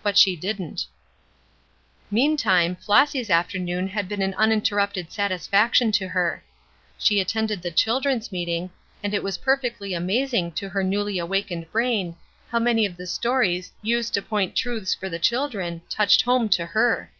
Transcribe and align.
But 0.00 0.16
she 0.16 0.36
didn't. 0.36 0.86
Meantime 2.08 2.76
Flossy's 2.76 3.30
afternoon 3.30 3.88
had 3.88 4.08
been 4.08 4.22
an 4.22 4.32
uninterrupted 4.34 5.10
satisfaction 5.10 5.90
to 5.90 6.06
her. 6.06 6.44
She 6.98 7.20
attended 7.20 7.62
the 7.62 7.72
children's 7.72 8.30
meeting, 8.30 8.70
and 9.02 9.12
it 9.12 9.24
was 9.24 9.38
perfectly 9.38 9.92
amazing 9.92 10.52
to 10.52 10.68
her 10.68 10.84
newly 10.84 11.18
awakened 11.18 11.68
brain 11.72 12.14
how 12.48 12.60
many 12.60 12.86
of 12.86 12.96
the 12.96 13.08
stories, 13.08 13.72
used 13.82 14.14
to 14.14 14.22
point 14.22 14.54
truths 14.54 14.94
for 14.94 15.08
the 15.08 15.18
children, 15.18 15.82
touched 15.90 16.22
home 16.22 16.48
to 16.50 16.66
her. 16.66 17.10